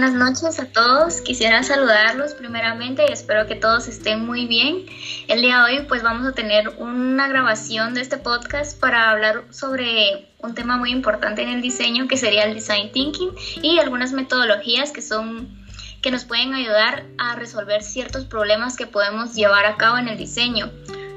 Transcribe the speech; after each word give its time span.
buenas 0.00 0.16
noches 0.16 0.58
a 0.58 0.64
todos. 0.64 1.20
Quisiera 1.20 1.62
saludarlos 1.62 2.32
primeramente 2.32 3.04
y 3.06 3.12
espero 3.12 3.46
que 3.46 3.54
todos 3.54 3.86
estén 3.86 4.24
muy 4.24 4.46
bien. 4.46 4.86
El 5.28 5.42
día 5.42 5.58
de 5.58 5.62
hoy 5.62 5.86
pues 5.88 6.02
vamos 6.02 6.26
a 6.26 6.32
tener 6.32 6.70
una 6.78 7.28
grabación 7.28 7.92
de 7.92 8.00
este 8.00 8.16
podcast 8.16 8.80
para 8.80 9.10
hablar 9.10 9.44
sobre 9.50 10.30
un 10.38 10.54
tema 10.54 10.78
muy 10.78 10.90
importante 10.90 11.42
en 11.42 11.50
el 11.50 11.60
diseño 11.60 12.08
que 12.08 12.16
sería 12.16 12.44
el 12.44 12.54
design 12.54 12.90
thinking 12.92 13.28
y 13.60 13.78
algunas 13.78 14.12
metodologías 14.12 14.90
que 14.90 15.02
son 15.02 15.50
que 16.00 16.10
nos 16.10 16.24
pueden 16.24 16.54
ayudar 16.54 17.04
a 17.18 17.36
resolver 17.36 17.82
ciertos 17.82 18.24
problemas 18.24 18.78
que 18.78 18.86
podemos 18.86 19.34
llevar 19.34 19.66
a 19.66 19.76
cabo 19.76 19.98
en 19.98 20.08
el 20.08 20.16
diseño. 20.16 20.70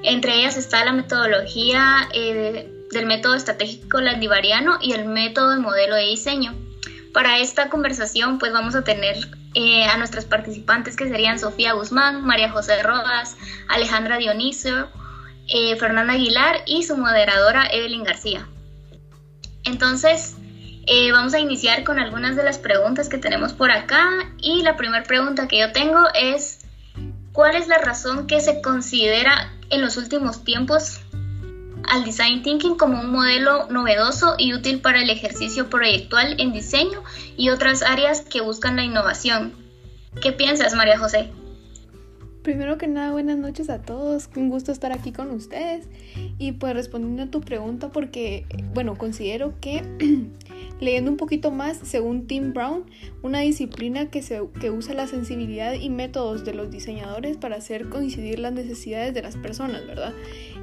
Entre 0.04 0.36
ellas 0.36 0.57
está 0.57 0.84
la 0.84 0.91
metodología 0.91 2.09
eh, 2.14 2.70
del 2.92 3.06
método 3.06 3.36
estratégico 3.36 4.01
landivariano 4.01 4.78
y 4.81 4.92
el 4.92 5.06
método 5.06 5.51
de 5.51 5.61
modelo 5.61 5.95
de 5.95 6.07
diseño. 6.07 6.54
Para 7.13 7.37
esta 7.37 7.69
conversación 7.69 8.39
pues 8.39 8.51
vamos 8.53 8.75
a 8.75 8.83
tener 8.83 9.29
eh, 9.53 9.85
a 9.85 9.97
nuestras 9.97 10.25
participantes 10.25 10.95
que 10.95 11.07
serían 11.07 11.37
Sofía 11.37 11.73
Guzmán, 11.73 12.25
María 12.25 12.49
José 12.49 12.81
Rodas, 12.81 13.37
Alejandra 13.69 14.17
Dionisio, 14.17 14.89
eh, 15.47 15.75
Fernanda 15.75 16.13
Aguilar 16.13 16.61
y 16.65 16.83
su 16.83 16.97
moderadora 16.97 17.67
Evelyn 17.71 18.03
García. 18.03 18.47
Entonces, 19.63 20.36
eh, 20.87 21.11
vamos 21.11 21.36
a 21.36 21.39
iniciar 21.39 21.83
con 21.83 21.99
algunas 21.99 22.36
de 22.36 22.43
las 22.43 22.57
preguntas 22.57 23.09
que 23.09 23.19
tenemos 23.19 23.53
por 23.53 23.71
acá 23.71 24.09
y 24.39 24.64
la 24.64 24.75
primera 24.75 25.03
pregunta 25.03 25.47
que 25.47 25.59
yo 25.59 25.71
tengo 25.71 26.00
es, 26.15 26.65
¿cuál 27.31 27.55
es 27.55 27.67
la 27.67 27.77
razón 27.77 28.25
que 28.25 28.41
se 28.41 28.61
considera 28.61 29.53
en 29.69 29.81
los 29.81 29.97
últimos 29.97 30.43
tiempos 30.43 31.00
al 31.93 32.03
design 32.03 32.42
thinking 32.42 32.75
como 32.75 33.00
un 33.00 33.11
modelo 33.11 33.67
novedoso 33.70 34.34
y 34.40 34.56
útil 34.56 34.81
para 34.81 35.04
el 35.04 35.12
ejercicio 35.12 35.70
proyectual 35.70 36.36
en 36.40 36.52
diseño 36.52 37.04
y 37.38 37.50
otras 37.50 37.84
áreas 37.84 38.22
que 38.22 38.42
buscan 38.42 38.78
la 38.78 38.84
innovación. 38.84 39.54
¿Qué 40.20 40.32
piensas, 40.32 40.73
María 40.73 40.98
José? 40.98 41.30
Primero 42.42 42.80
que 42.80 42.88
nada, 42.88 43.12
buenas 43.12 43.38
noches 43.38 43.70
a 43.70 43.80
todos. 43.80 44.28
Un 44.36 44.50
gusto 44.50 44.72
estar 44.72 44.92
aquí 44.92 45.12
con 45.12 45.30
ustedes. 45.30 45.88
Y 46.40 46.54
pues 46.54 46.73
respondiendo 46.73 47.23
a 47.23 47.28
tu 47.28 47.42
pregunta, 47.42 47.90
porque, 47.90 48.48
bueno, 48.73 48.95
considero 48.95 49.54
que 49.62 49.84
leyendo 50.80 51.12
un 51.12 51.18
poquito 51.18 51.52
más, 51.52 51.78
según 51.84 52.28
Tim 52.28 52.54
Brown, 52.54 52.86
una 53.22 53.40
disciplina 53.40 54.09
que, 54.09 54.22
se, 54.22 54.42
que 54.60 54.72
usa 54.72 54.94
la 54.94 55.08
sensibilidad 55.08 55.73
y 55.73 55.90
métodos 55.90 56.45
de 56.45 56.54
los 56.54 56.72
diseñadores 56.72 57.38
para 57.38 57.58
hacer 57.58 57.90
coincidir 57.90 58.40
las 58.40 58.54
necesidades 58.54 59.14
de 59.14 59.22
las 59.22 59.38
personas, 59.38 59.86
¿verdad? 59.86 60.14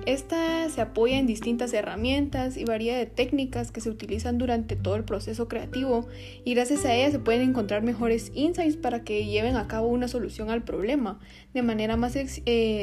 Esta 0.06 0.69
se 0.70 0.80
apoya 0.80 1.19
en 1.19 1.27
distintas 1.27 1.72
herramientas 1.72 2.56
y 2.56 2.64
varía 2.64 2.97
de 2.97 3.06
técnicas 3.06 3.70
que 3.70 3.80
se 3.80 3.91
utilizan 3.91 4.38
durante 4.38 4.77
todo 4.77 4.97
el 4.97 5.05
proceso 5.05 5.48
creativo 5.48 6.08
y 6.44 6.54
gracias 6.54 6.84
a 6.84 6.94
ella 6.94 7.10
se 7.10 7.19
pueden 7.19 7.42
encontrar 7.42 7.82
mejores 7.82 8.32
insights 8.34 8.77
para 8.77 9.04
que 9.04 9.27
lleven 9.27 9.56
a 9.56 9.69
cabo 9.69 9.88
una 9.88 10.08
solución 10.08 10.50
al 10.50 10.62
problema 10.62 11.19
de 11.52 11.62
manera 11.62 11.97
más 11.97 12.16
eh, 12.16 12.32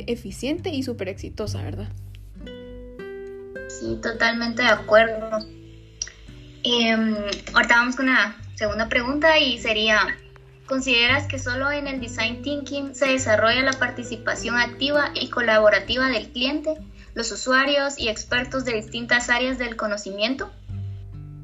eficiente 0.07 0.69
y 0.69 0.83
súper 0.83 1.09
exitosa, 1.09 1.63
¿verdad? 1.63 1.89
Sí, 3.67 3.99
totalmente 4.01 4.61
de 4.61 4.69
acuerdo. 4.69 5.56
Em, 6.69 7.15
ahorita 7.53 7.77
vamos 7.77 7.95
con 7.95 8.07
la 8.07 8.35
segunda 8.55 8.89
pregunta 8.89 9.39
y 9.39 9.57
sería, 9.57 10.17
¿consideras 10.65 11.25
que 11.25 11.39
solo 11.39 11.71
en 11.71 11.87
el 11.87 12.01
design 12.01 12.41
thinking 12.41 12.93
se 12.93 13.07
desarrolla 13.07 13.61
la 13.61 13.71
participación 13.71 14.57
activa 14.57 15.11
y 15.13 15.29
colaborativa 15.29 16.07
del 16.07 16.27
cliente, 16.29 16.75
los 17.13 17.31
usuarios 17.31 17.97
y 17.97 18.09
expertos 18.09 18.65
de 18.65 18.73
distintas 18.73 19.29
áreas 19.29 19.57
del 19.57 19.77
conocimiento? 19.77 20.51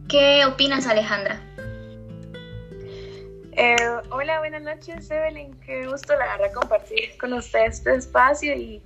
¿Qué 0.09 0.43
opinas, 0.45 0.87
Alejandra? 0.87 1.39
Eh, 3.53 3.77
hola, 4.09 4.39
buenas 4.39 4.63
noches, 4.63 5.09
Evelyn. 5.09 5.53
Qué 5.61 5.87
gusto, 5.87 6.17
la 6.17 6.35
verdad, 6.35 6.53
compartir 6.53 7.15
con 7.17 7.31
ustedes 7.31 7.77
este 7.77 7.95
espacio 7.95 8.53
y, 8.53 8.81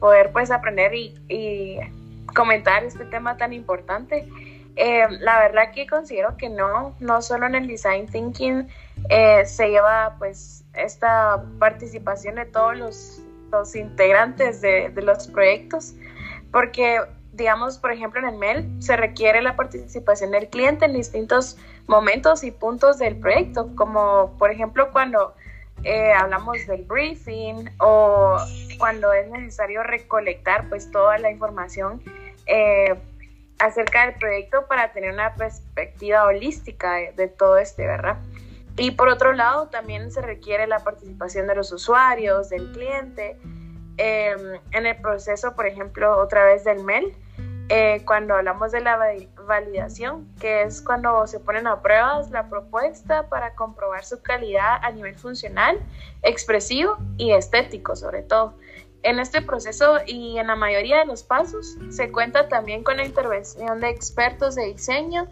poder 0.00 0.32
pues 0.32 0.50
aprender 0.50 0.94
y, 0.94 1.14
y 1.28 1.76
comentar 2.34 2.82
este 2.82 3.04
tema 3.04 3.36
tan 3.36 3.52
importante. 3.52 4.26
Eh, 4.76 5.06
la 5.20 5.40
verdad 5.40 5.72
que 5.72 5.86
considero 5.86 6.36
que 6.36 6.50
no, 6.50 6.94
no 7.00 7.22
solo 7.22 7.46
en 7.46 7.54
el 7.54 7.66
design 7.66 8.06
thinking 8.06 8.68
eh, 9.08 9.44
se 9.46 9.70
lleva 9.70 10.16
pues 10.18 10.64
esta 10.74 11.42
participación 11.58 12.34
de 12.34 12.44
todos 12.44 12.76
los, 12.76 13.22
los 13.50 13.74
integrantes 13.74 14.60
de, 14.60 14.90
de, 14.90 15.02
los 15.02 15.28
proyectos, 15.28 15.94
porque 16.52 17.00
digamos, 17.32 17.78
por 17.78 17.92
ejemplo, 17.92 18.20
en 18.20 18.26
el 18.26 18.36
MEL 18.36 18.82
se 18.82 18.96
requiere 18.96 19.40
la 19.40 19.56
participación 19.56 20.30
del 20.30 20.48
cliente 20.48 20.84
en 20.84 20.92
distintos 20.92 21.56
momentos 21.86 22.44
y 22.44 22.50
puntos 22.50 22.98
del 22.98 23.16
proyecto, 23.16 23.74
como 23.76 24.36
por 24.38 24.50
ejemplo 24.50 24.90
cuando 24.92 25.34
eh, 25.84 26.12
hablamos 26.12 26.66
del 26.66 26.82
briefing 26.84 27.70
o 27.78 28.36
cuando 28.78 29.12
es 29.12 29.30
necesario 29.30 29.82
recolectar 29.82 30.68
pues 30.68 30.90
toda 30.90 31.18
la 31.18 31.30
información 31.30 32.02
acerca 33.58 34.06
del 34.06 34.14
proyecto 34.18 34.66
para 34.66 34.92
tener 34.92 35.12
una 35.12 35.34
perspectiva 35.34 36.24
holística 36.24 36.96
de, 37.14 37.28
todo 37.28 37.58
este, 37.58 37.86
¿verdad? 37.86 38.18
Y 38.76 38.90
por 38.90 39.08
otro 39.08 39.32
lado, 39.32 39.68
también 39.68 40.10
se 40.10 40.20
requiere 40.20 40.66
la 40.66 40.80
participación 40.80 41.46
de 41.46 41.54
los 41.54 41.72
usuarios, 41.72 42.50
del 42.50 42.70
cliente, 42.72 43.38
em, 43.96 44.60
en 44.72 44.86
el 44.86 44.96
proceso, 44.96 45.54
por 45.54 45.66
ejemplo, 45.66 46.18
otra 46.18 46.44
vez 46.44 46.64
del 46.64 46.84
MEL, 46.84 47.16
eh, 47.68 48.02
cuando 48.04 48.34
hablamos 48.34 48.70
de 48.70 48.80
la 48.80 48.96
validación, 49.44 50.28
que 50.38 50.62
es 50.62 50.80
cuando 50.80 51.26
se 51.26 51.40
ponen 51.40 51.66
a 51.66 51.82
pruebas 51.82 52.30
la 52.30 52.48
propuesta 52.48 53.28
para 53.28 53.54
comprobar 53.54 54.04
su 54.04 54.22
calidad 54.22 54.78
a 54.82 54.90
nivel 54.92 55.16
funcional, 55.16 55.80
expresivo 56.22 56.96
y 57.16 57.32
estético 57.32 57.96
sobre 57.96 58.22
todo. 58.22 58.54
En 59.06 59.20
este 59.20 59.40
proceso 59.40 59.98
y 60.04 60.36
en 60.36 60.48
la 60.48 60.56
mayoría 60.56 60.98
de 60.98 61.06
los 61.06 61.22
pasos 61.22 61.76
se 61.90 62.10
cuenta 62.10 62.48
también 62.48 62.82
con 62.82 62.96
la 62.96 63.04
intervención 63.04 63.78
de 63.78 63.88
expertos 63.88 64.56
de 64.56 64.64
diseño 64.64 65.28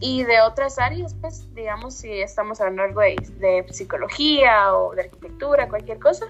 y 0.00 0.22
de 0.24 0.40
otras 0.40 0.78
áreas, 0.78 1.14
pues 1.20 1.54
digamos 1.54 1.92
si 1.94 2.10
estamos 2.10 2.58
hablando 2.62 2.84
algo 2.84 3.02
de, 3.02 3.66
psicología 3.70 4.74
o 4.74 4.94
de 4.94 5.02
arquitectura, 5.02 5.68
cualquier 5.68 5.98
cosa. 5.98 6.26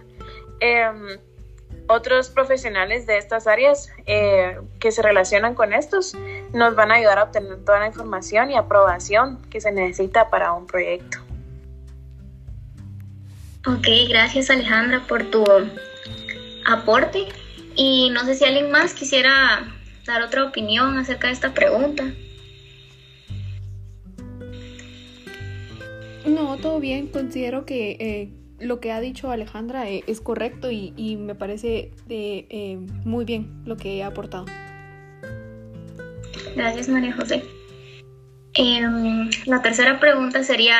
Em, 0.58 1.20
otros 1.86 2.30
profesionales 2.30 3.06
de 3.06 3.18
estas 3.18 3.46
áreas 3.46 3.90
eh, 4.06 4.58
que 4.80 4.90
se 4.90 5.00
relacionan 5.00 5.54
con 5.54 5.72
estos 5.72 6.16
nos 6.52 6.74
van 6.74 6.90
a 6.90 6.94
ayudar 6.94 7.20
a 7.20 7.22
obtener 7.22 7.64
toda 7.64 7.78
la 7.78 7.86
información 7.86 8.50
y 8.50 8.56
aprobación 8.56 9.40
que 9.50 9.60
se 9.60 9.70
necesita 9.70 10.30
para 10.30 10.52
un 10.52 10.66
proyecto. 10.66 11.18
Ok, 13.68 13.86
gracias 14.08 14.50
Alejandra 14.50 15.04
por 15.06 15.22
tu 15.30 15.44
aporte. 16.68 17.26
Y 17.74 18.10
no 18.10 18.24
sé 18.24 18.34
si 18.34 18.44
alguien 18.44 18.70
más 18.70 18.94
quisiera 18.94 19.74
dar 20.04 20.22
otra 20.22 20.44
opinión 20.44 20.98
acerca 20.98 21.28
de 21.28 21.32
esta 21.32 21.54
pregunta. 21.54 22.04
No, 26.26 26.56
todo 26.56 26.80
bien. 26.80 27.06
Considero 27.08 27.64
que 27.64 27.96
eh, 28.00 28.28
lo 28.58 28.80
que 28.80 28.92
ha 28.92 29.00
dicho 29.00 29.30
Alejandra 29.30 29.88
eh, 29.88 30.04
es 30.06 30.20
correcto 30.20 30.70
y, 30.70 31.16
me 31.16 31.34
parece 31.34 31.92
de, 32.06 32.46
eh, 32.50 32.78
muy 33.04 33.24
bien 33.24 33.62
lo 33.64 33.76
que 33.76 34.02
ha 34.02 34.08
aportado. 34.08 34.46
Gracias, 36.56 36.88
María 36.88 37.12
José. 37.14 37.44
Em, 38.54 39.30
la 39.46 39.62
tercera 39.62 40.00
pregunta 40.00 40.42
sería, 40.42 40.78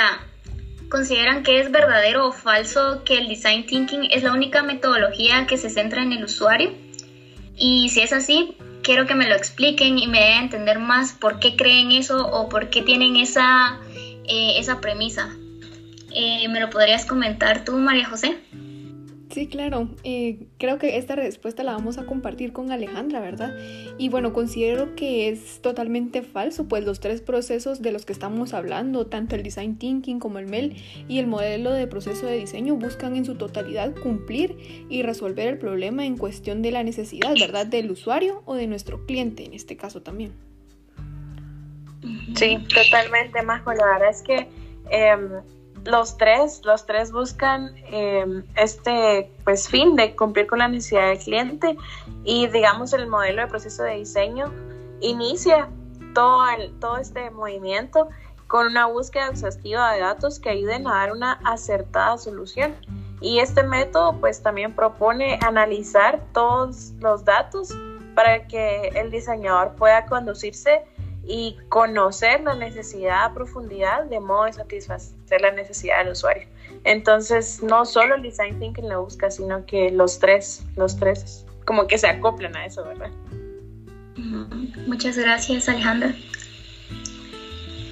¿Consideran 0.88 1.42
que 1.42 1.60
es 1.60 1.70
verdadero 1.70 2.26
o 2.26 2.32
falso 2.32 3.02
que 3.04 3.18
el 3.18 3.28
design 3.28 3.66
thinking 3.66 4.08
es 4.10 4.22
la 4.22 4.32
única 4.32 4.62
metodología 4.62 5.46
que 5.46 5.58
se 5.58 5.68
centra 5.68 6.02
en 6.02 6.12
el 6.12 6.24
usuario? 6.24 6.72
Y 7.56 7.90
si 7.90 8.00
es 8.00 8.12
así, 8.12 8.54
quiero 8.82 9.06
que 9.06 9.14
me 9.14 9.28
lo 9.28 9.34
expliquen 9.34 9.98
y 9.98 10.06
me 10.06 10.20
den 10.20 10.32
a 10.32 10.42
entender 10.44 10.78
más 10.78 11.12
por 11.12 11.40
qué 11.40 11.56
creen 11.56 11.92
eso 11.92 12.26
o 12.26 12.48
por 12.48 12.70
qué 12.70 12.80
tienen 12.80 13.16
esa, 13.16 13.78
eh, 14.24 14.54
esa 14.58 14.80
premisa. 14.80 15.36
Eh, 16.14 16.48
¿Me 16.48 16.58
lo 16.58 16.70
podrías 16.70 17.04
comentar 17.04 17.64
tú, 17.64 17.76
María 17.76 18.08
José? 18.08 18.38
Sí, 19.30 19.46
claro. 19.46 19.90
Eh, 20.04 20.46
creo 20.56 20.78
que 20.78 20.96
esta 20.96 21.14
respuesta 21.14 21.62
la 21.62 21.72
vamos 21.72 21.98
a 21.98 22.06
compartir 22.06 22.52
con 22.52 22.72
Alejandra, 22.72 23.20
¿verdad? 23.20 23.54
Y 23.98 24.08
bueno, 24.08 24.32
considero 24.32 24.94
que 24.94 25.28
es 25.28 25.60
totalmente 25.60 26.22
falso, 26.22 26.66
pues 26.66 26.84
los 26.84 27.00
tres 27.00 27.20
procesos 27.20 27.82
de 27.82 27.92
los 27.92 28.06
que 28.06 28.14
estamos 28.14 28.54
hablando, 28.54 29.06
tanto 29.06 29.36
el 29.36 29.42
design 29.42 29.76
thinking 29.76 30.18
como 30.18 30.38
el 30.38 30.46
MEL 30.46 30.76
y 31.08 31.18
el 31.18 31.26
modelo 31.26 31.72
de 31.72 31.86
proceso 31.86 32.26
de 32.26 32.36
diseño, 32.36 32.76
buscan 32.76 33.16
en 33.16 33.26
su 33.26 33.34
totalidad 33.34 33.94
cumplir 33.94 34.56
y 34.88 35.02
resolver 35.02 35.48
el 35.48 35.58
problema 35.58 36.06
en 36.06 36.16
cuestión 36.16 36.62
de 36.62 36.70
la 36.70 36.82
necesidad, 36.82 37.34
¿verdad? 37.38 37.66
Del 37.66 37.90
usuario 37.90 38.42
o 38.46 38.54
de 38.54 38.66
nuestro 38.66 39.04
cliente, 39.04 39.44
en 39.44 39.52
este 39.52 39.76
caso 39.76 40.00
también. 40.00 40.32
Sí, 42.34 42.58
totalmente, 42.74 43.42
Majo. 43.42 43.72
La 43.74 43.86
verdad 43.86 44.10
es 44.10 44.22
que... 44.22 44.48
Em, 44.90 45.57
los 45.88 46.18
tres, 46.18 46.60
los 46.64 46.84
tres 46.84 47.10
buscan 47.12 47.74
em, 47.86 48.44
este 48.56 49.30
pues 49.44 49.68
fin 49.68 49.96
de 49.96 50.14
cumplir 50.14 50.46
con 50.46 50.58
la 50.58 50.68
necesidad 50.68 51.08
del 51.08 51.18
cliente 51.18 51.76
y 52.24 52.46
digamos 52.48 52.92
el 52.92 53.06
modelo 53.06 53.40
de 53.42 53.48
proceso 53.48 53.82
de 53.84 53.94
diseño 53.96 54.52
inicia 55.00 55.68
todo, 56.14 56.44
todo 56.78 56.98
este 56.98 57.30
movimiento 57.30 58.08
con 58.48 58.66
una 58.66 58.86
búsqueda 58.86 59.28
exhaustiva 59.28 59.92
de 59.92 60.00
datos 60.00 60.38
que 60.38 60.50
ayuden 60.50 60.86
a 60.86 60.94
dar 60.94 61.12
una 61.12 61.32
acertada 61.44 62.18
solución. 62.18 62.74
Y 63.20 63.40
este 63.40 63.62
método 63.62 64.14
pues 64.20 64.42
también 64.42 64.74
propone 64.74 65.38
analizar 65.42 66.20
todos 66.32 66.92
los 67.00 67.24
datos 67.24 67.74
para 68.14 68.46
que 68.46 68.88
el 68.94 69.10
diseñador 69.10 69.74
pueda 69.74 70.06
conducirse 70.06 70.84
y 71.28 71.56
conocer 71.68 72.40
la 72.40 72.54
necesidad 72.54 73.26
a 73.26 73.34
profundidad 73.34 74.04
de 74.04 74.18
modo 74.18 74.44
de 74.44 74.54
satisfacer 74.54 75.40
la 75.42 75.52
necesidad 75.52 75.98
del 75.98 76.12
usuario. 76.12 76.48
Entonces, 76.84 77.62
no 77.62 77.84
solo 77.84 78.14
el 78.14 78.22
design 78.22 78.58
thinking 78.58 78.88
lo 78.88 79.04
busca, 79.04 79.30
sino 79.30 79.66
que 79.66 79.90
los 79.90 80.18
tres, 80.18 80.64
los 80.76 80.96
tres, 80.96 81.44
como 81.66 81.86
que 81.86 81.98
se 81.98 82.06
acoplan 82.06 82.56
a 82.56 82.64
eso, 82.64 82.82
¿verdad? 82.82 83.10
Muchas 84.86 85.18
gracias, 85.18 85.68
Alejandra. 85.68 86.14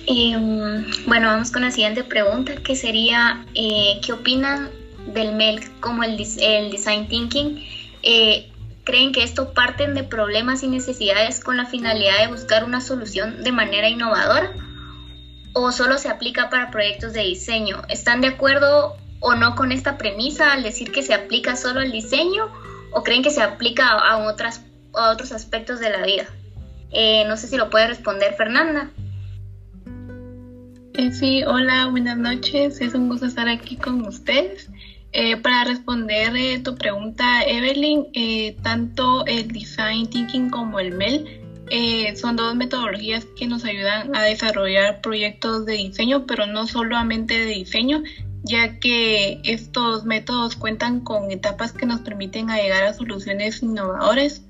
Em, 0.07 0.85
bueno, 1.07 1.27
vamos 1.27 1.51
con 1.51 1.63
la 1.63 1.71
siguiente 1.71 2.05
pregunta, 2.05 2.57
que 2.57 2.75
sería, 2.75 3.45
eh, 3.55 4.01
¿qué 4.05 4.15
opinan 4.15 4.71
del 5.13 5.35
MEL 5.35 5.61
como 5.81 6.05
el, 6.05 6.19
el 6.41 6.71
Design 6.71 7.07
Thinking? 7.09 7.63
Eh, 8.03 8.51
¿Creen 8.87 9.11
que 9.11 9.25
esto 9.25 9.53
parten 9.53 9.95
de 9.95 10.05
problemas 10.05 10.63
y 10.63 10.69
necesidades 10.69 11.41
con 11.41 11.57
la 11.57 11.67
finalidad 11.67 12.21
de 12.21 12.29
buscar 12.29 12.63
una 12.63 12.81
solución 12.81 13.43
de 13.43 13.51
manera 13.51 13.89
innovadora? 13.89 14.53
¿O 15.55 15.73
solo 15.73 15.99
se 15.99 16.09
aplica 16.09 16.51
para 16.51 16.71
proyectos 16.71 17.13
de 17.13 17.23
diseño? 17.23 17.83
¿Están 17.89 18.21
de 18.21 18.29
acuerdo 18.29 18.97
o 19.19 19.35
no 19.35 19.57
con 19.57 19.73
esta 19.73 19.99
premisa 19.99 20.53
al 20.53 20.63
decir 20.63 20.93
que 20.93 21.03
se 21.03 21.15
aplica 21.15 21.57
solo 21.57 21.81
al 21.81 21.91
diseño? 21.91 22.49
¿O 22.93 23.03
creen 23.03 23.25
que 23.25 23.33
se 23.33 23.43
aplica 23.43 23.89
a, 23.89 24.19
otras, 24.19 24.65
a 24.95 25.11
otros 25.11 25.33
aspectos 25.33 25.81
de 25.81 25.91
la 25.91 26.07
vida? 26.07 26.27
Eh, 26.93 27.25
no 27.27 27.37
sé 27.37 27.49
si 27.49 27.57
lo 27.57 27.71
puede 27.71 27.89
responder 27.89 28.35
Fernanda. 28.35 28.91
Eh, 30.95 31.11
sí, 31.11 31.43
hola, 31.43 31.89
buenas 31.89 32.19
noches. 32.19 32.81
Es 32.81 32.95
un 32.95 33.09
gusto 33.09 33.27
estar 33.27 33.49
aquí 33.49 33.75
con 33.75 34.07
ustedes. 34.07 34.71
Eh, 35.13 35.37
para 35.39 35.65
responder 35.65 36.37
eh, 36.37 36.59
tu 36.59 36.75
pregunta, 36.75 37.43
Evelyn, 37.45 38.07
tanto 38.63 39.25
el 39.27 39.49
Design 39.49 40.09
Thinking 40.09 40.51
como 40.51 40.79
el 40.79 40.93
MEL 40.93 41.43
son 42.17 42.37
dos 42.37 42.55
metodologías 42.55 43.25
que 43.37 43.47
nos 43.47 43.65
ayudan 43.65 44.15
a 44.15 44.23
desarrollar 44.23 45.01
proyectos 45.01 45.67
de 45.67 45.73
diseño, 45.75 46.27
pero 46.27 46.47
no 46.47 46.67
solamente 46.67 47.35
de 47.35 47.47
diseño, 47.47 48.03
ya 48.45 48.79
que 48.79 49.41
estos 49.43 50.05
métodos 50.05 50.55
cuentan 50.55 51.01
con 51.01 51.31
etapas 51.33 51.73
que 51.73 51.87
nos 51.87 52.01
permiten 52.01 52.47
llegar 52.49 52.85
a 52.85 52.95
soluciones 52.95 53.63
innovadoras 53.63 54.43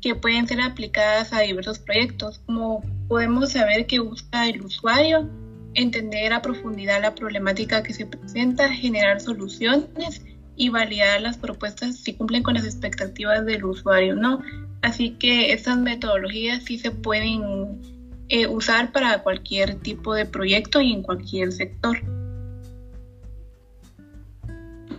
que 0.00 0.14
pueden 0.14 0.48
ser 0.48 0.60
aplicadas 0.60 1.32
a 1.32 1.40
diversos 1.40 1.78
proyectos, 1.78 2.40
como 2.46 2.82
podemos 3.08 3.52
saber 3.52 3.86
que 3.86 4.00
busca 4.00 4.48
el 4.48 4.62
usuario, 4.62 5.28
entender 5.74 6.32
a 6.32 6.42
profundidad 6.42 7.00
la 7.00 7.14
problemática 7.14 7.82
que 7.82 7.94
se 7.94 8.06
presenta, 8.06 8.68
generar 8.68 9.20
soluciones 9.20 10.22
y 10.56 10.68
validar 10.68 11.20
las 11.20 11.38
propuestas 11.38 11.96
si 11.96 12.14
cumplen 12.14 12.42
con 12.42 12.54
las 12.54 12.64
expectativas 12.64 13.44
del 13.44 13.64
usuario, 13.64 14.14
¿no? 14.14 14.42
Así 14.82 15.10
que 15.12 15.52
estas 15.52 15.78
metodologías 15.78 16.64
sí 16.64 16.78
se 16.78 16.90
pueden 16.90 17.80
eh, 18.28 18.46
usar 18.46 18.92
para 18.92 19.22
cualquier 19.22 19.76
tipo 19.76 20.14
de 20.14 20.26
proyecto 20.26 20.80
y 20.80 20.92
en 20.92 21.02
cualquier 21.02 21.52
sector. 21.52 21.98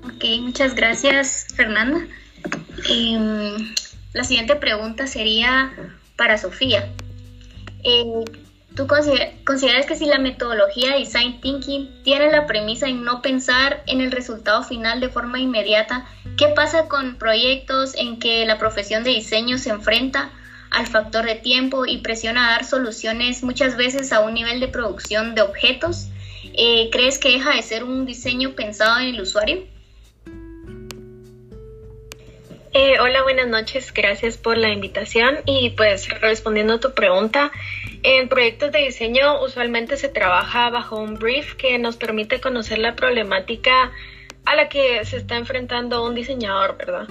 Ok, 0.03 0.25
muchas 0.41 0.75
gracias 0.75 1.47
Fernanda. 1.55 2.07
Em, 2.89 3.73
la 4.13 4.23
siguiente 4.23 4.55
pregunta 4.55 5.07
sería 5.07 5.71
para 6.15 6.37
Sofía. 6.37 6.89
Eh, 7.83 8.23
¿Tú 8.75 8.87
consideras 8.87 9.85
que 9.85 9.95
si 9.95 10.05
la 10.05 10.17
metodología 10.17 10.95
Design 10.95 11.39
Thinking 11.41 12.03
tiene 12.03 12.31
la 12.31 12.47
premisa 12.47 12.87
en 12.87 13.03
no 13.03 13.21
pensar 13.21 13.83
en 13.85 14.01
el 14.01 14.11
resultado 14.11 14.63
final 14.63 14.99
de 14.99 15.09
forma 15.09 15.39
inmediata, 15.39 16.07
qué 16.37 16.47
pasa 16.49 16.87
con 16.87 17.17
proyectos 17.17 17.95
en 17.95 18.17
que 18.17 18.45
la 18.47 18.57
profesión 18.57 19.03
de 19.03 19.11
diseño 19.11 19.59
se 19.59 19.69
enfrenta 19.69 20.31
al 20.71 20.87
factor 20.87 21.23
de 21.25 21.35
tiempo 21.35 21.85
y 21.85 21.99
presiona 21.99 22.47
a 22.47 22.51
dar 22.53 22.65
soluciones 22.65 23.43
muchas 23.43 23.77
veces 23.77 24.11
a 24.11 24.21
un 24.21 24.33
nivel 24.33 24.59
de 24.59 24.69
producción 24.69 25.35
de 25.35 25.43
objetos? 25.43 26.07
Eh, 26.55 26.89
¿Crees 26.91 27.19
que 27.19 27.29
deja 27.29 27.55
de 27.55 27.61
ser 27.61 27.83
un 27.83 28.07
diseño 28.07 28.55
pensado 28.55 28.99
en 28.99 29.13
el 29.13 29.21
usuario? 29.21 29.67
Eh, 32.75 32.99
hola, 32.99 33.21
buenas 33.21 33.47
noches. 33.47 33.93
Gracias 33.93 34.37
por 34.37 34.57
la 34.57 34.69
invitación. 34.69 35.37
Y 35.45 35.69
pues 35.77 36.09
respondiendo 36.21 36.73
a 36.73 36.79
tu 36.79 36.95
pregunta, 36.95 37.51
en 38.03 38.27
proyectos 38.27 38.71
de 38.71 38.79
diseño 38.79 39.41
usualmente 39.41 39.95
se 39.95 40.09
trabaja 40.09 40.69
bajo 40.69 40.97
un 40.97 41.15
brief 41.15 41.55
que 41.55 41.79
nos 41.79 41.95
permite 41.95 42.41
conocer 42.41 42.77
la 42.77 42.95
problemática 42.95 43.91
a 44.45 44.55
la 44.55 44.67
que 44.67 45.03
se 45.05 45.17
está 45.17 45.37
enfrentando 45.37 46.03
un 46.05 46.13
diseñador, 46.13 46.77
¿verdad? 46.77 47.07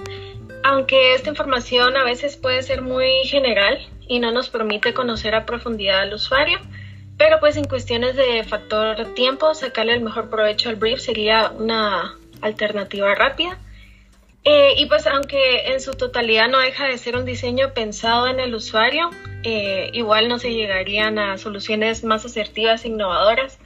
Aunque 0.63 1.15
esta 1.15 1.29
información 1.29 1.97
a 1.97 2.03
veces 2.03 2.37
puede 2.37 2.61
ser 2.61 2.83
muy 2.83 3.09
general 3.25 3.79
y 4.07 4.19
no 4.19 4.31
nos 4.31 4.49
permite 4.49 4.93
conocer 4.93 5.33
a 5.33 5.45
profundidad 5.45 6.01
al 6.01 6.13
usuario, 6.13 6.59
pero 7.17 7.39
pues 7.39 7.57
en 7.57 7.65
cuestiones 7.65 8.15
de 8.15 8.43
factor 8.43 9.13
tiempo, 9.15 9.55
sacarle 9.55 9.93
el 9.93 10.01
mejor 10.01 10.29
provecho 10.29 10.69
al 10.69 10.75
brief 10.75 10.99
sería 10.99 11.49
una 11.49 12.17
alternativa 12.41 13.13
rápida. 13.15 13.59
Eh, 14.43 14.73
y 14.77 14.85
pues 14.87 15.07
aunque 15.07 15.71
en 15.71 15.79
su 15.79 15.93
totalidad 15.93 16.49
no 16.49 16.59
deja 16.59 16.85
de 16.85 16.97
ser 16.97 17.15
un 17.15 17.25
diseño 17.25 17.73
pensado 17.73 18.27
en 18.27 18.39
el 18.39 18.53
usuario, 18.53 19.09
eh, 19.43 19.89
igual 19.93 20.27
no 20.27 20.39
se 20.39 20.53
llegarían 20.53 21.19
a 21.19 21.37
soluciones 21.37 22.03
más 22.03 22.25
asertivas 22.25 22.85
e 22.85 22.89
innovadoras, 22.89 23.59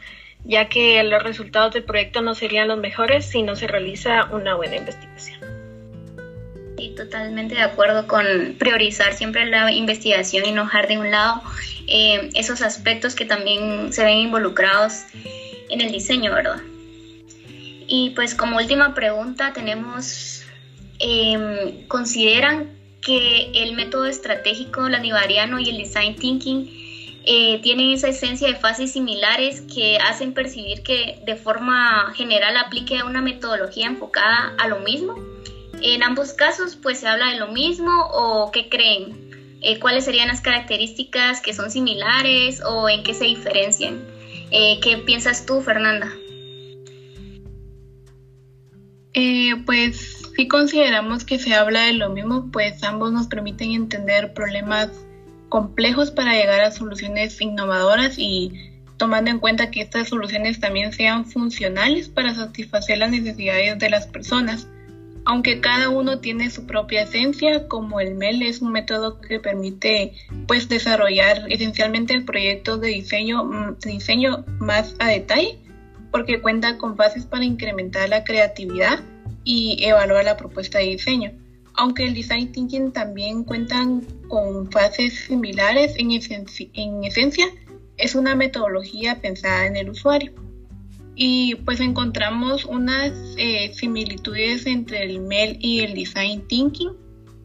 ya 0.44 0.70
que 0.70 1.04
los 1.04 1.24
resultados 1.24 1.74
del 1.74 1.84
proyecto 1.84 2.22
no 2.22 2.36
serían 2.36 2.68
los 2.68 2.80
mejores 2.80 3.26
si 3.26 3.44
no 3.44 3.56
se 3.56 3.68
realiza 3.68 4.26
una 4.32 4.56
buena 4.56 4.78
investigación. 4.78 5.40
Sí, 6.78 6.94
totalmente 6.96 7.56
de 7.56 7.62
acuerdo 7.62 8.08
con 8.08 8.26
priorizar 8.60 9.14
siempre 9.14 9.46
la 9.46 9.72
investigación 9.72 10.46
y 10.46 10.52
no 10.52 10.66
dejar 10.66 10.88
de 10.88 10.98
un 11.00 11.10
lado 11.10 11.42
eh, 11.88 12.30
esos 12.36 12.62
aspectos 12.62 13.16
que 13.16 13.26
también 13.26 13.92
se 13.92 14.04
ven 14.04 14.18
involucrados 14.18 15.06
en 15.70 15.82
el 15.82 15.92
diseño, 15.92 16.34
¿verdad? 16.34 16.62
Y 17.88 18.12
pues 18.12 18.36
como 18.36 18.58
última 18.58 18.94
pregunta 18.94 19.54
tenemos 19.54 20.38
Em, 21.00 21.88
consideran 21.88 22.72
que 23.02 23.52
el 23.54 23.74
método 23.74 24.06
estratégico 24.06 24.88
lanivariano 24.90 25.60
y 25.60 25.70
el 25.70 25.78
design 25.78 26.16
thinking 26.16 26.88
eh, 27.30 27.60
tienen 27.62 27.92
esa 27.92 28.08
esencia 28.08 28.48
de 28.48 28.56
fases 28.56 28.94
similares 28.94 29.62
que 29.62 29.98
hacen 29.98 30.34
percibir 30.34 30.82
que 30.82 31.20
de 31.26 31.36
forma 31.36 32.14
general 32.16 32.56
aplique 32.56 33.04
una 33.04 33.22
metodología 33.22 33.88
enfocada 33.88 34.54
a 34.58 34.70
lo 34.70 34.80
mismo. 34.80 35.16
En 35.82 36.04
ambos 36.04 36.32
casos, 36.32 36.78
pues 36.78 37.00
se 37.00 37.08
habla 37.10 37.32
de 37.32 37.40
lo 37.40 37.50
mismo 37.50 37.92
o 38.14 38.50
qué 38.52 38.70
creen, 38.70 39.58
eh, 39.62 39.78
cuáles 39.78 40.06
serían 40.06 40.30
las 40.30 40.40
características 40.40 41.42
que 41.42 41.54
son 41.54 41.70
similares 41.70 42.62
o 42.66 42.88
en 42.88 43.04
qué 43.04 43.14
se 43.14 43.26
diferencian. 43.26 44.08
Eh, 44.50 44.80
¿Qué 44.82 44.98
piensas 44.98 45.46
tú, 45.46 45.60
Fernanda? 45.62 46.10
pues 49.66 50.17
si 50.38 50.48
consideramos 50.48 51.26
que 51.26 51.40
se 51.40 51.56
habla 51.56 51.86
de 51.88 51.94
lo 51.94 52.12
mismo, 52.12 52.52
pues 52.52 52.84
ambos 52.84 53.12
nos 53.12 53.26
permiten 53.26 53.72
entender 53.72 54.34
problemas 54.34 54.90
complejos 55.50 56.12
para 56.12 56.34
llegar 56.34 56.62
a 56.62 56.70
soluciones 56.70 57.42
innovadoras 57.42 58.20
y 58.20 58.54
tomando 58.98 59.32
en 59.32 59.40
cuenta 59.40 59.72
que 59.72 59.82
estas 59.82 60.10
soluciones 60.10 60.60
también 60.60 60.94
sean 60.94 61.26
funcionales 61.26 62.08
para 62.08 62.36
satisfacer 62.36 63.00
las 63.00 63.10
necesidades 63.10 63.80
de 63.80 63.90
las 63.90 64.06
personas. 64.06 64.68
Aunque 65.26 65.60
cada 65.60 65.90
uno 65.90 66.20
tiene 66.20 66.52
su 66.52 66.68
propia 66.68 67.02
esencia, 67.02 67.68
como 67.68 68.00
el 68.00 68.14
MEL 68.14 68.44
es 68.44 68.62
un 68.62 68.72
método 68.72 69.20
que 69.20 69.40
permite 69.40 70.14
pues 70.48 70.70
desarrollar 70.70 71.46
esencialmente 71.50 72.22
proyectos 72.22 72.80
de 72.80 72.90
diseño, 72.90 73.44
mm, 73.44 73.80
de 73.80 73.90
diseño 73.90 74.46
más 74.60 74.94
a 75.00 75.08
detalle, 75.08 75.58
porque 76.12 76.42
cuenta 76.42 76.78
con 76.78 76.96
fases 76.96 77.26
para 77.26 77.44
incrementar 77.44 78.08
la 78.10 78.24
creatividad 78.24 79.00
y 79.48 79.78
evaluar 79.80 80.26
la 80.26 80.36
propuesta 80.36 80.80
de 80.80 80.88
diseño. 80.88 81.32
Aunque 81.74 82.04
el 82.04 82.14
design 82.14 82.52
thinking 82.52 82.92
también 82.92 83.46
cuentan 83.46 84.02
con 84.28 84.70
fases 84.70 85.14
similares, 85.14 85.94
en, 85.98 86.12
en 86.12 87.04
esencia 87.06 87.46
es 87.96 88.14
una 88.16 88.36
metodología 88.36 89.22
pensada 89.22 89.66
en 89.66 89.78
el 89.78 89.90
usuario. 89.90 90.34
Y 91.16 91.56
pues 91.64 91.80
encontramos 91.80 92.66
unas 92.66 93.14
eh, 93.38 93.72
similitudes 93.74 94.66
entre 94.66 95.06
el 95.06 95.22
MEL 95.22 95.58
y 95.62 95.80
el 95.80 95.94
design 95.94 96.46
thinking. 96.48 96.92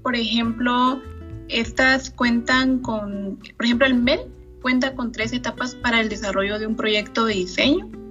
Por 0.02 0.16
ejemplo, 0.16 1.00
estas 1.49 2.11
cuentan 2.11 2.80
con, 2.80 3.38
por 3.56 3.64
ejemplo, 3.64 3.87
el 3.87 3.94
MEL 3.94 4.23
cuenta 4.61 4.97
con 4.97 5.12
tres 5.12 5.32
etapas 5.32 5.76
para 5.76 6.00
el 6.00 6.09
desarrollo 6.09 6.59
de 6.59 6.66
un 6.66 6.75
proyecto 6.75 7.26
de 7.26 7.35
diseño 7.35 8.01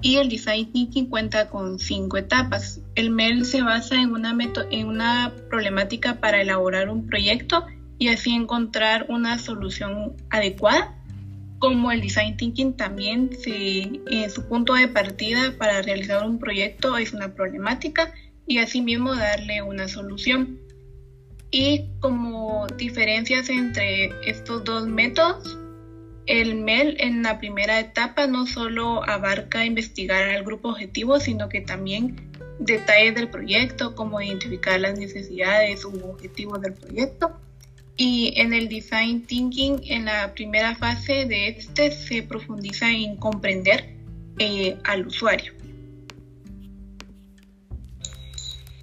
y 0.00 0.16
el 0.16 0.28
Design 0.28 0.72
Thinking 0.72 1.06
cuenta 1.06 1.48
con 1.48 1.78
cinco 1.78 2.16
etapas. 2.16 2.80
El 2.94 3.10
MEL 3.10 3.44
se 3.44 3.62
basa 3.62 3.96
en 4.00 4.12
una, 4.12 4.36
en 4.70 4.86
una 4.86 5.32
problemática 5.50 6.20
para 6.20 6.40
elaborar 6.40 6.88
un 6.88 7.06
proyecto 7.06 7.66
y 7.98 8.08
así 8.08 8.30
encontrar 8.30 9.06
una 9.08 9.38
solución 9.38 10.14
adecuada. 10.30 10.94
como 11.58 11.90
el 11.90 12.00
design 12.00 12.36
thinking 12.36 12.74
también 12.76 13.30
se, 13.42 14.00
eh, 14.12 14.30
su 14.30 14.46
punto 14.46 14.74
de 14.74 14.86
partida 14.86 15.54
para 15.58 15.82
realizar 15.82 16.24
un 16.24 16.38
proyecto 16.38 16.96
es 16.96 17.12
una 17.12 17.34
problemática 17.34 18.12
y 18.46 18.58
asimismo 18.58 19.16
darle 19.16 19.62
una 19.62 19.88
solución. 19.88 20.60
Y 21.50 21.86
como 21.98 22.68
diferencias 22.76 23.48
entre 23.48 24.12
estos 24.24 24.62
dos 24.62 24.86
métodos, 24.86 25.58
el 26.28 26.56
MEL 26.56 26.96
en 27.00 27.22
la 27.22 27.38
primera 27.38 27.80
etapa 27.80 28.26
no 28.26 28.46
solo 28.46 29.02
abarca 29.08 29.64
investigar 29.64 30.28
al 30.28 30.44
grupo 30.44 30.68
objetivo, 30.68 31.18
sino 31.18 31.48
que 31.48 31.62
también 31.62 32.16
detalles 32.58 33.14
del 33.14 33.30
proyecto, 33.30 33.94
como 33.94 34.20
identificar 34.20 34.78
las 34.78 34.98
necesidades 34.98 35.84
u 35.86 35.90
objetivos 36.04 36.60
del 36.60 36.74
proyecto. 36.74 37.40
Y 37.96 38.34
en 38.36 38.52
el 38.52 38.68
design 38.68 39.22
thinking, 39.26 39.80
en 39.86 40.04
la 40.04 40.32
primera 40.34 40.76
fase 40.76 41.24
de 41.24 41.48
este, 41.48 41.90
se 41.90 42.22
profundiza 42.22 42.90
en 42.90 43.16
comprender 43.16 43.96
eh, 44.38 44.76
al 44.84 45.06
usuario. 45.06 45.52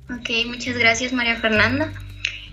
Ok, 0.10 0.30
muchas 0.48 0.78
gracias 0.78 1.14
María 1.14 1.36
Fernanda. 1.36 1.94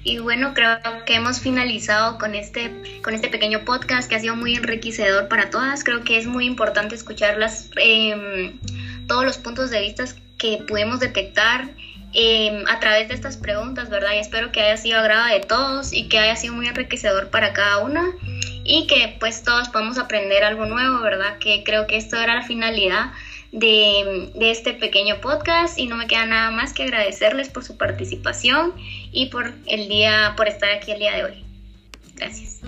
Y 0.04 0.18
bueno, 0.18 0.52
creo 0.52 0.78
que 1.06 1.14
hemos 1.14 1.40
finalizado 1.40 2.18
con 2.18 2.34
este, 2.34 3.00
con 3.02 3.14
este 3.14 3.28
pequeño 3.28 3.64
podcast 3.64 4.08
que 4.08 4.16
ha 4.16 4.20
sido 4.20 4.34
muy 4.34 4.56
enriquecedor 4.56 5.28
para 5.28 5.50
todas. 5.50 5.84
Creo 5.84 6.02
que 6.02 6.18
es 6.18 6.26
muy 6.26 6.46
importante 6.46 6.94
escuchar 6.94 7.38
em, 7.76 8.58
todos 9.06 9.24
los 9.24 9.38
puntos 9.38 9.70
de 9.70 9.80
vista 9.80 10.04
que 10.38 10.58
pudimos 10.66 10.98
detectar 10.98 11.68
em, 12.14 12.64
a 12.66 12.80
través 12.80 13.08
de 13.08 13.14
estas 13.14 13.36
preguntas, 13.36 13.90
¿verdad? 13.90 14.14
Y 14.16 14.18
espero 14.18 14.50
que 14.50 14.60
haya 14.60 14.76
sido 14.76 14.98
agrado 14.98 15.26
de 15.26 15.40
todos 15.40 15.92
y 15.92 16.08
que 16.08 16.18
haya 16.18 16.34
sido 16.34 16.54
muy 16.54 16.66
enriquecedor 16.66 17.28
para 17.30 17.52
cada 17.52 17.78
una 17.78 18.04
y 18.64 18.88
que 18.88 19.16
pues 19.20 19.44
todos 19.44 19.68
podamos 19.68 19.98
aprender 19.98 20.42
algo 20.42 20.66
nuevo, 20.66 21.00
¿verdad? 21.00 21.38
Que 21.38 21.62
creo 21.64 21.86
que 21.86 21.96
esto 21.96 22.16
era 22.16 22.34
la 22.34 22.42
finalidad 22.42 23.12
de, 23.52 24.32
este 24.40 24.72
pequeño 24.72 25.20
podcast 25.20 25.78
y 25.78 25.86
no 25.86 25.96
me 25.96 26.06
queda 26.06 26.26
nada 26.26 26.50
más 26.50 26.72
que 26.72 26.82
agradecerles 26.82 27.48
por 27.48 27.64
su 27.64 27.76
participación 27.76 28.72
y 29.12 29.26
por 29.26 29.52
el 29.66 29.88
día, 29.88 30.34
por 30.36 30.48
estar 30.48 30.70
aquí 30.70 30.90
el 30.90 30.98
día 30.98 31.16
de 31.16 31.24
hoy. 31.24 31.44
Gracias. 32.16 32.60